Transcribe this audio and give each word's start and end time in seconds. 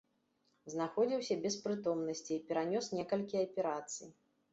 Знаходзіўся 0.73 1.35
без 1.43 1.55
прытомнасці 1.65 2.31
і 2.37 2.39
перанёс 2.47 2.89
некалькі 3.01 3.41
аперацый. 3.45 4.09